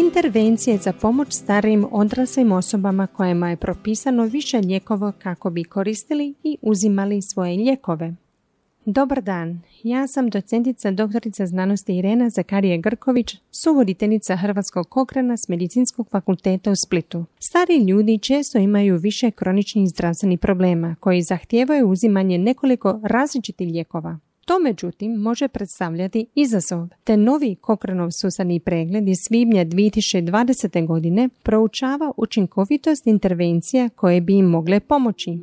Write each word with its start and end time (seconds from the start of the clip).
Intervencije 0.00 0.78
za 0.78 0.92
pomoć 0.92 1.32
starijim 1.32 1.86
odraslim 1.90 2.52
osobama 2.52 3.06
kojima 3.06 3.50
je 3.50 3.56
propisano 3.56 4.24
više 4.24 4.58
lijekova 4.58 5.12
kako 5.12 5.50
bi 5.50 5.64
koristili 5.64 6.34
i 6.42 6.56
uzimali 6.62 7.22
svoje 7.22 7.56
lijekove. 7.56 8.14
Dobar 8.84 9.22
dan, 9.22 9.60
ja 9.82 10.06
sam 10.06 10.30
docentica 10.30 10.90
doktorica 10.90 11.46
znanosti 11.46 11.98
Irena 11.98 12.30
Zakarije 12.30 12.78
Grković, 12.78 13.36
suvoditeljica 13.50 14.36
Hrvatskog 14.36 14.88
kokrena 14.88 15.36
s 15.36 15.48
Medicinskog 15.48 16.08
fakulteta 16.10 16.70
u 16.70 16.74
Splitu. 16.86 17.24
Stari 17.38 17.76
ljudi 17.76 18.18
često 18.18 18.58
imaju 18.58 18.96
više 18.96 19.30
kroničnih 19.30 19.88
zdravstvenih 19.88 20.38
problema 20.38 20.96
koji 21.00 21.22
zahtijevaju 21.22 21.88
uzimanje 21.88 22.38
nekoliko 22.38 23.00
različitih 23.04 23.68
lijekova. 23.68 24.18
To 24.50 24.58
međutim 24.58 25.12
može 25.12 25.48
predstavljati 25.48 26.26
izazov, 26.34 26.88
te 27.04 27.16
novi 27.16 27.56
Kokranov 27.60 28.10
susadni 28.10 28.60
pregled 28.60 29.08
iz 29.08 29.18
svibnja 29.28 29.64
2020. 29.64 30.86
godine 30.86 31.28
proučava 31.42 32.12
učinkovitost 32.16 33.06
intervencija 33.06 33.88
koje 33.88 34.20
bi 34.20 34.34
im 34.38 34.44
mogle 34.44 34.80
pomoći. 34.80 35.42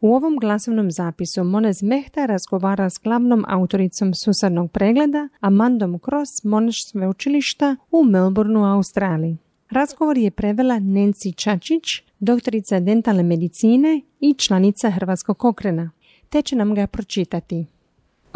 U 0.00 0.14
ovom 0.14 0.36
glasovnom 0.36 0.90
zapisu 0.90 1.44
Monez 1.44 1.82
Mehta 1.82 2.26
razgovara 2.26 2.90
s 2.90 2.98
glavnom 3.04 3.44
autoricom 3.48 4.14
susadnog 4.14 4.72
pregleda 4.72 5.28
Amandom 5.40 5.98
Cross 6.04 6.44
Monash 6.44 6.78
sveučilišta 6.90 7.76
u 7.90 8.04
Melbourneu, 8.04 8.64
Australiji. 8.64 9.36
Razgovor 9.70 10.18
je 10.18 10.30
prevela 10.30 10.74
Nancy 10.74 11.34
Čačić, 11.36 11.84
doktorica 12.18 12.80
dentalne 12.80 13.22
medicine 13.22 14.00
i 14.20 14.34
članica 14.34 14.90
Hrvatskog 14.90 15.44
okrena, 15.44 15.90
te 16.28 16.42
će 16.42 16.56
nam 16.56 16.74
ga 16.74 16.86
pročitati. 16.86 17.75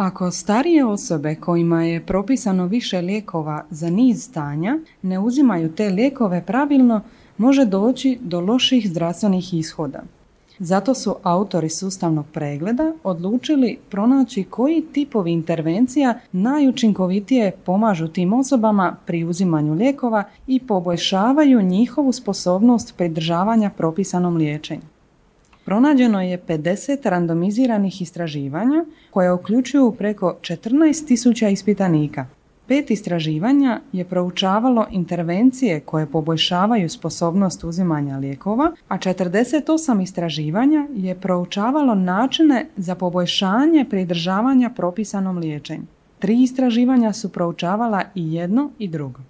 Ako 0.01 0.31
starije 0.31 0.85
osobe 0.85 1.35
kojima 1.35 1.85
je 1.85 2.07
propisano 2.07 2.67
više 2.67 3.01
lijekova 3.01 3.65
za 3.71 3.91
niz 3.91 4.23
stanja 4.25 4.79
ne 5.03 5.19
uzimaju 5.19 5.73
te 5.73 5.89
lijekove 5.89 6.43
pravilno, 6.47 7.01
može 7.39 7.65
doći 7.65 8.19
do 8.23 8.41
loših 8.41 8.89
zdravstvenih 8.91 9.55
ishoda. 9.55 10.03
Zato 10.59 10.95
su 10.95 11.15
autori 11.23 11.69
sustavnog 11.69 12.27
pregleda 12.33 12.93
odlučili 13.05 13.79
pronaći 13.91 14.45
koji 14.45 14.83
tipovi 14.93 15.33
intervencija 15.33 16.21
najučinkovitije 16.33 17.53
pomažu 17.65 18.09
tim 18.09 18.33
osobama 18.33 18.97
pri 19.07 19.25
uzimanju 19.25 19.75
lijekova 19.75 20.25
i 20.47 20.61
poboljšavaju 20.61 21.63
njihovu 21.63 22.13
sposobnost 22.13 22.97
pridržavanja 22.97 23.71
propisanom 23.77 24.37
liječenju. 24.37 25.00
Pronađeno 25.71 26.21
je 26.21 26.39
50 26.49 27.09
randomiziranih 27.09 28.03
istraživanja 28.03 28.85
koje 29.11 29.33
uključuju 29.33 29.95
preko 29.99 30.37
14.000 30.41 31.53
ispitanika. 31.53 32.27
Pet 32.67 32.91
istraživanja 32.91 33.81
je 33.93 34.05
proučavalo 34.05 34.87
intervencije 34.91 35.81
koje 35.81 36.07
poboljšavaju 36.07 36.89
sposobnost 36.89 37.65
uzimanja 37.65 38.19
lijekova, 38.19 38.73
a 38.89 38.99
48 38.99 40.03
istraživanja 40.03 40.87
je 40.95 41.15
proučavalo 41.15 41.95
načine 41.95 42.67
za 42.77 42.95
poboljšanje 42.95 43.85
pridržavanja 43.91 44.71
propisanom 44.77 45.39
liječenju. 45.39 45.87
Tri 46.19 46.43
istraživanja 46.43 47.13
su 47.13 47.29
proučavala 47.29 48.03
i 48.15 48.35
jedno 48.35 48.71
i 48.79 48.89
drugo. 48.89 49.21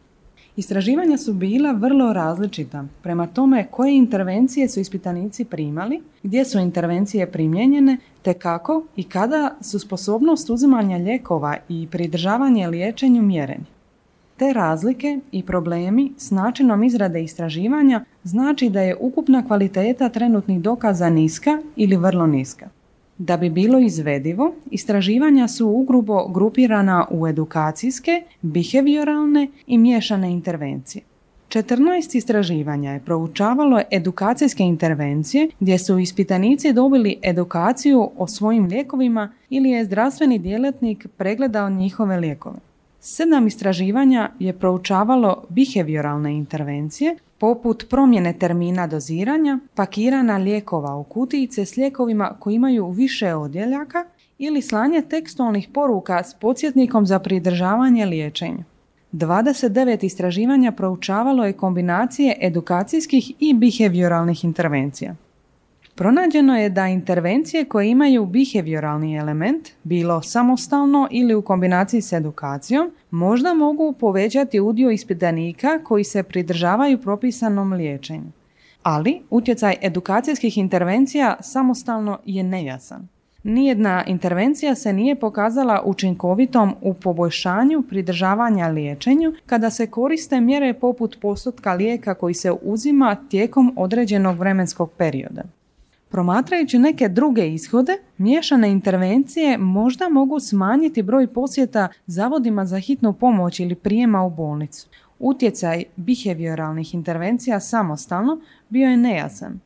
Istraživanja 0.56 1.16
su 1.16 1.32
bila 1.32 1.72
vrlo 1.72 2.12
različita 2.12 2.84
prema 3.02 3.26
tome 3.26 3.66
koje 3.70 3.96
intervencije 3.96 4.68
su 4.68 4.80
ispitanici 4.80 5.44
primali, 5.44 6.00
gdje 6.22 6.44
su 6.44 6.58
intervencije 6.58 7.32
primijenjene, 7.32 7.96
te 8.22 8.34
kako 8.34 8.84
i 8.96 9.02
kada 9.02 9.54
su 9.60 9.78
sposobnost 9.78 10.50
uzimanja 10.50 10.96
lijekova 10.96 11.56
i 11.68 11.88
pridržavanje 11.90 12.68
liječenju 12.68 13.22
mjereni. 13.22 13.64
Te 14.36 14.52
razlike 14.52 15.20
i 15.32 15.42
problemi 15.42 16.12
s 16.16 16.30
načinom 16.30 16.84
izrade 16.84 17.22
istraživanja 17.22 18.04
znači 18.25 18.70
da 18.70 18.80
je 18.80 18.96
ukupna 19.00 19.46
kvaliteta 19.46 20.08
trenutnih 20.08 20.60
dokaza 20.60 21.10
niska 21.10 21.62
ili 21.76 21.96
vrlo 21.96 22.26
niska. 22.26 22.69
Da 23.20 23.36
bi 23.36 23.50
bilo 23.50 23.78
izvedivo, 23.78 24.54
istraživanja 24.70 25.48
su 25.48 25.69
ugrubo 25.69 26.28
grupirana 26.28 27.06
u 27.10 27.26
edukacijske, 27.26 28.22
behavioralne 28.42 29.48
i 29.66 29.78
miješane 29.78 30.31
intervencije. 30.32 31.03
14 31.48 32.16
istraživanja 32.16 32.92
je 32.92 33.00
proučavalo 33.00 33.81
edukacijske 33.91 34.62
intervencije 34.62 35.48
gdje 35.60 35.78
su 35.78 35.98
ispitanici 35.98 36.72
dobili 36.72 37.19
edukaciju 37.22 38.10
o 38.16 38.26
svojim 38.26 38.66
lijekovima 38.66 39.32
ili 39.50 39.70
je 39.70 39.84
zdravstveni 39.84 40.38
djelatnik 40.38 41.06
pregledao 41.16 41.70
njihove 41.70 42.16
lijekove. 42.16 42.58
Sedam 43.00 43.47
istraživanja 43.47 44.31
je 44.38 44.52
proučavalo 44.52 45.44
behavioralne 45.48 46.37
intervencije 46.37 47.16
poput 47.40 47.86
promjene 47.90 48.32
termina 48.32 48.86
doziranja, 48.86 49.58
pakirana 49.74 50.36
lijekova 50.36 50.96
u 50.96 51.04
kutijice 51.04 51.64
s 51.64 51.76
lijekovima 51.76 52.36
koji 52.40 52.54
imaju 52.54 52.90
više 52.90 53.34
odjeljaka 53.34 54.04
ili 54.38 54.62
slanje 54.62 55.02
tekstualnih 55.02 55.68
poruka 55.74 56.22
s 56.24 56.34
podsjetnikom 56.34 57.06
za 57.06 57.18
pridržavanje 57.18 58.06
liječenja. 58.06 58.64
29 59.12 60.04
istraživanja 60.04 60.72
proučavalo 60.72 61.44
je 61.44 61.52
kombinacije 61.52 62.36
edukacijskih 62.40 63.32
i 63.38 63.54
behavioralnih 63.54 64.44
intervencija. 64.44 65.14
Pronađeno 66.00 66.56
je 66.56 66.69
da 66.71 66.87
intervencije 66.87 67.65
koje 67.65 67.91
imaju 67.91 68.27
behavioralni 68.27 69.16
element, 69.16 69.69
bilo 69.83 70.22
samostalno 70.22 71.09
ili 71.11 71.34
u 71.34 71.43
kombinaciji 71.43 72.03
s 72.03 72.12
edukacijom, 72.12 72.91
možda 73.11 73.55
mogu 73.55 73.93
povećati 73.93 74.61
udio 74.61 74.91
ispitanika 74.91 75.78
koji 75.84 76.05
se 76.05 76.22
pridržavaju 76.22 76.99
propisanom 76.99 77.72
liječenju. 77.72 78.31
Ali 78.83 79.21
utjecaj 79.31 79.77
edukacijskih 79.83 80.59
intervencija 80.59 81.37
samostalno 81.41 82.19
je 82.25 82.43
nejasan. 82.43 83.09
Nijedna 83.43 84.05
intervencija 84.06 84.75
se 84.75 84.93
nije 84.93 85.17
pokazala 85.17 85.82
učinkovitom 85.84 86.75
u 86.81 86.94
poboljšanju 86.94 87.82
pridržavanja 87.88 88.69
liječenju 88.69 89.32
kada 89.47 89.71
se 89.71 89.87
koriste 89.87 90.41
mjere 90.41 90.75
poput 90.75 91.17
postotka 91.21 91.75
lijeka 91.75 92.15
koji 92.15 92.34
se 92.34 92.53
uzima 92.62 93.17
tijekom 93.31 93.75
određenog 93.77 94.38
vremenskog 94.38 94.91
perioda. 94.97 95.43
Promatrajući 96.10 96.78
neke 96.78 97.09
druge 97.09 97.48
ishode, 97.48 97.93
miješane 98.19 98.71
intervencije 98.71 99.59
možda 99.59 100.09
mogu 100.09 100.41
smanjiti 100.41 101.03
broj 101.03 101.26
posjeta 101.26 101.88
zavodima 102.06 102.66
za 102.66 102.78
hitnu 102.78 103.12
pomoć 103.12 103.60
ili 103.60 103.75
prijema 103.75 104.22
u 104.25 104.31
bolnicu. 104.31 104.88
Utjecaj 105.19 105.84
behavioralnih 105.97 106.94
intervencija 106.94 107.60
samostalno 107.60 108.41
bio 108.69 108.88
je 108.88 108.97
nejasan, 108.97 109.60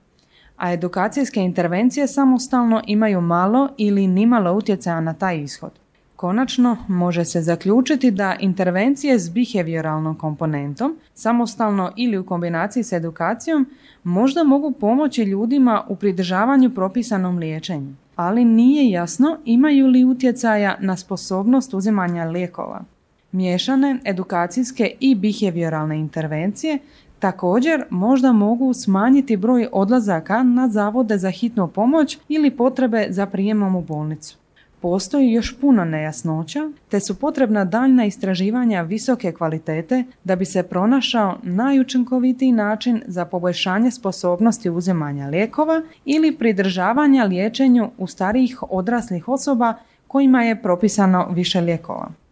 a 0.57 0.73
edukacijske 0.73 1.41
intervencije 1.41 2.07
samostalno 2.07 2.83
imaju 2.87 3.21
malo 3.21 3.69
ili 3.77 4.07
nimalo 4.07 4.53
utjecaja 4.53 5.01
na 5.01 5.15
taj 5.15 5.39
ishod. 5.43 5.84
Konačno, 6.17 6.77
može 6.89 7.25
se 7.25 7.43
zaključiti 7.43 8.11
da 8.11 8.37
intervencije 8.41 9.19
s 9.19 9.31
behavioralnom 9.31 10.19
komponentom, 10.19 10.97
samostalno 11.15 11.93
ili 11.97 12.19
u 12.19 12.27
kombinaciji 12.27 12.83
s 12.83 12.93
edukacijom, 12.93 13.67
možda 14.05 14.45
mogu 14.45 14.73
pomoći 14.73 15.23
ljudima 15.23 15.83
u 15.89 15.97
pridržavanju 15.97 16.71
propisanom 16.71 17.39
liječenju, 17.39 17.95
ali 18.17 18.45
nije 18.45 18.91
jasno 18.91 19.37
imaju 19.45 19.87
li 19.87 20.05
utjecaja 20.05 20.77
na 20.81 20.97
sposobnost 20.97 21.75
uzimanja 21.75 22.25
lijekova. 22.25 22.85
Miješane 23.33 23.99
edukacijske 24.05 24.93
i 25.01 25.15
behavioralne 25.15 25.99
intervencije 25.99 26.79
također 27.19 27.85
možda 27.91 28.33
mogu 28.33 28.75
smanjiti 28.75 29.37
broj 29.37 29.69
odlazaka 29.73 30.43
na 30.43 30.69
zavode 30.69 31.19
za 31.19 31.31
hitnu 31.31 31.69
pomoć 31.69 32.19
ili 32.29 32.51
potrebe 32.51 33.07
za 33.11 33.27
prijemom 33.27 33.77
u 33.77 33.83
bolnicu. 33.83 34.44
Postoji 34.85 35.33
još 35.33 35.61
puno 35.61 35.85
nejasnoća, 35.85 36.71
te 36.89 37.01
su 37.01 37.19
potrebna 37.19 37.65
daljna 37.65 38.05
istraživanja 38.05 38.83
visoke 38.83 39.33
kvalitete 39.33 40.05
da 40.25 40.37
bi 40.37 40.45
se 40.45 40.63
pronašao 40.63 41.39
najučinkovitiji 41.43 42.53
način 42.53 43.03
za 43.07 43.25
poboljšanje 43.25 43.91
sposobnosti 43.91 44.71
uzimanja 44.71 45.29
lijekova 45.29 45.83
ili 46.05 46.37
pridržavanja 46.37 47.25
liječenju 47.25 47.91
u 47.99 48.07
starijih 48.07 48.63
odraslih 48.63 49.29
osoba 49.29 49.75
kojima 50.07 50.43
je 50.43 50.63
propisano 50.63 51.29
više 51.31 51.61
lijekova. 51.61 52.24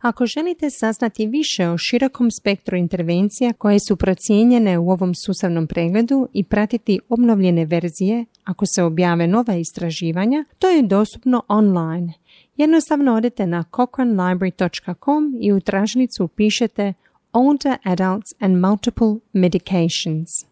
Ako 0.00 0.26
želite 0.26 0.70
saznati 0.70 1.26
više 1.26 1.68
o 1.68 1.78
širokom 1.78 2.30
spektru 2.30 2.76
intervencija 2.76 3.52
koje 3.52 3.78
su 3.88 3.96
procijenjene 3.96 4.78
u 4.78 4.90
ovom 4.90 5.14
sustavnom 5.14 5.66
pregledu 5.66 6.28
i 6.32 6.44
pratiti 6.44 7.00
obnovljene 7.08 7.64
verzije 7.64 8.24
ako 8.44 8.66
se 8.66 8.82
objave 8.82 9.26
nova 9.26 9.54
istraživanja, 9.54 10.44
to 10.58 10.68
je 10.68 10.82
dostupno 10.82 11.42
online. 11.48 12.12
Jednostavno 12.56 13.14
odete 13.14 13.46
na 13.46 13.64
cochranelibrary.com 13.76 15.36
i 15.40 15.52
u 15.52 15.60
tražnicu 15.60 16.24
upišete 16.24 16.92
Older 17.32 17.76
Adults 17.82 18.34
and 18.38 18.56
Multiple 18.56 19.16
Medications. 19.32 20.49